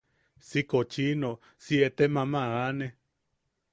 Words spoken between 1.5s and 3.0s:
si etem ama aane.